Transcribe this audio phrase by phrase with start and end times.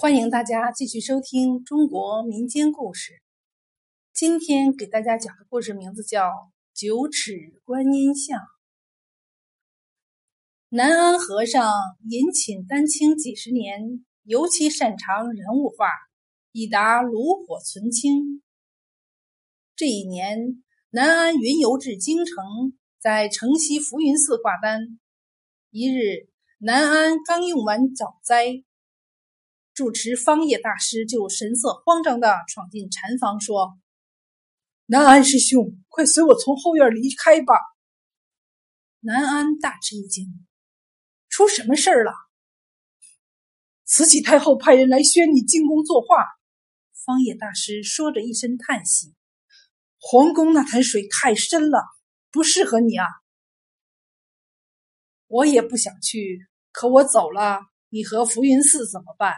[0.00, 3.20] 欢迎大家继续收听中国民间故事。
[4.14, 6.28] 今天给大家讲的故事名字叫
[6.72, 8.38] 《九尺观音像》。
[10.68, 11.68] 南安和尚
[12.08, 15.88] 隐寝丹青几十年，尤其擅长人物画，
[16.52, 18.40] 已达炉火纯青。
[19.74, 25.00] 这一年，南安云游至京城，在城西浮云寺挂单。
[25.70, 26.28] 一日，
[26.58, 28.62] 南安刚用完早斋。
[29.78, 33.78] 主持方叶大师就神色慌张地闯进禅房，说
[34.86, 37.54] ：“南安师兄，快随我从后院离开吧。”
[38.98, 40.44] 南安大吃一惊
[41.30, 42.12] ：“出什么事儿了？”
[43.86, 46.24] 慈禧太后派人来宣你进宫作画。
[47.06, 49.14] 方叶大师说着，一声叹息
[50.02, 51.84] ：“皇宫那潭水太深了，
[52.32, 53.06] 不适合你啊。”
[55.28, 59.36] 我也不想去，可我走了，你和浮云寺怎么办？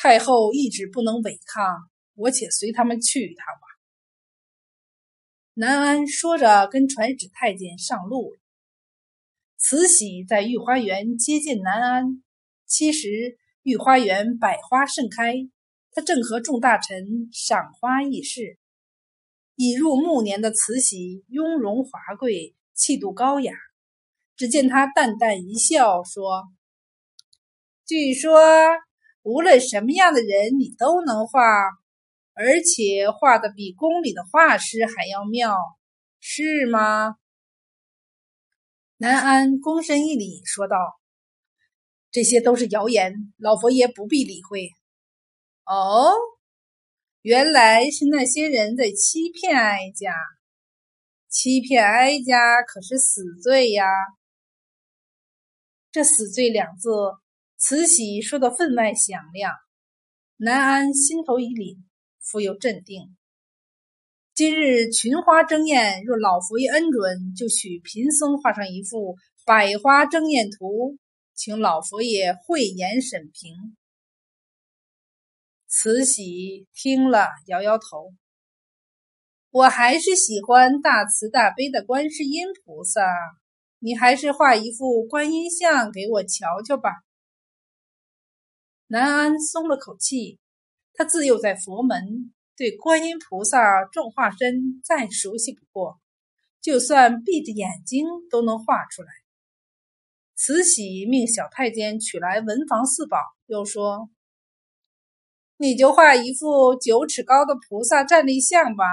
[0.00, 3.66] 太后一直不能违抗，我且随他们去一趟吧。
[5.54, 8.38] 南安说着，跟传旨太监上路了。
[9.56, 12.22] 慈禧在御花园接见南安。
[12.64, 15.34] 其实御花园百花盛开，
[15.90, 18.56] 他正和众大臣赏花议事。
[19.56, 23.52] 已入暮年的慈禧雍容华贵，气度高雅。
[24.36, 26.44] 只见他淡淡一笑，说
[27.84, 28.38] ：“据说。”
[29.28, 31.42] 无论什么样的人，你都能画，
[32.32, 35.54] 而且画的比宫里的画师还要妙，
[36.18, 37.16] 是吗？
[38.96, 40.76] 南安躬身一礼，说道
[42.10, 44.70] ：“这些都是谣言，老佛爷不必理会。”
[45.66, 46.10] 哦，
[47.20, 50.10] 原来是那些人在欺骗哀家，
[51.28, 53.84] 欺骗哀家可是死罪呀！
[55.92, 56.88] 这“死罪”两字。
[57.60, 59.52] 慈禧说的分外响亮，
[60.36, 61.78] 南安心头一凛，
[62.20, 63.16] 复又镇定。
[64.32, 70.98] 今日群花争艳，若老佛爷恩准，就许贫僧画上一幅百花争艳图，
[71.34, 73.76] 请老佛爷慧眼审评。
[75.66, 78.12] 慈禧听了，摇摇头
[79.50, 83.02] ：“我还是喜欢大慈大悲的观世音菩萨，
[83.80, 86.90] 你还是画一幅观音像给我瞧瞧吧。”
[88.90, 90.40] 南安松了口气，
[90.94, 96.00] 他自幼在佛门，对观音菩萨众化身再熟悉不过，
[96.62, 99.08] 就算闭着眼睛都能画出来。
[100.34, 104.08] 慈禧命小太监取来文房四宝，又说
[105.58, 108.84] ：“你就画一幅九尺高的菩萨站立像吧。”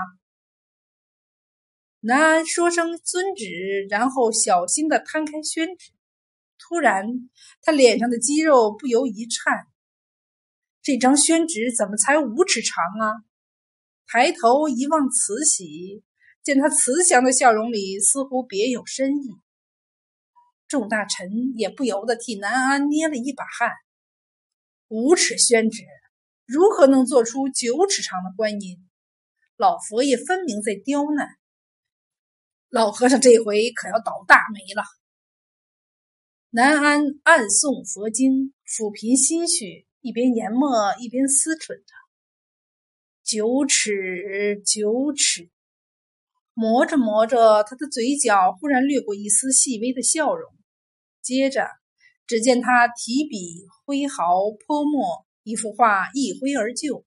[2.02, 5.94] 南安说声遵旨，然后小心的摊开宣纸。
[6.60, 7.30] 突然，
[7.62, 9.68] 他脸上的肌肉不由一颤。
[10.86, 13.26] 这张宣纸怎么才五尺长啊？
[14.06, 16.04] 抬头一望，慈禧
[16.44, 19.30] 见他慈祥的笑容里似乎别有深意。
[20.68, 23.72] 众大臣也不由得替南安捏了一把汗。
[24.88, 25.82] 五尺宣纸
[26.46, 28.78] 如何能做出九尺长的观音？
[29.58, 31.30] 老佛爷分明在刁难。
[32.70, 34.84] 老和尚这回可要倒大霉了。
[36.52, 39.85] 南安暗诵佛经，抚平心绪。
[40.06, 41.94] 一边研墨一边思忖着
[43.26, 45.50] ：“九尺，九尺。”
[46.54, 50.54] 磨着磨着，他的嘴角忽然掠过一丝细微的笑容。
[51.24, 51.68] 接着，
[52.28, 57.04] 只见他提笔挥毫泼墨，一幅画一挥而就。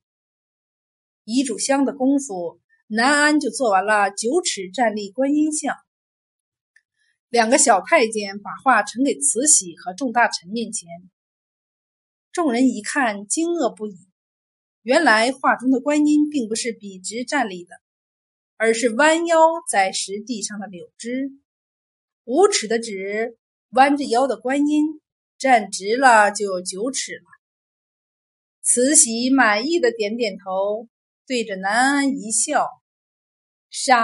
[1.22, 5.76] 一炷香的功夫，南安就做完了九尺站立观音像。
[7.28, 10.88] 两个小太监把画呈给慈禧和众大臣面前。
[12.38, 13.96] 众人一看，惊愕不已。
[14.82, 17.74] 原来画中的观音并不是笔直站立的，
[18.56, 19.36] 而是弯腰
[19.68, 21.32] 在石地上的柳枝。
[22.22, 23.36] 五尺的纸，
[23.70, 25.00] 弯着腰的观音，
[25.36, 27.24] 站直了就有九尺了。
[28.62, 30.86] 慈禧满意的点点头，
[31.26, 32.68] 对着南安一笑，
[33.68, 33.98] 赏。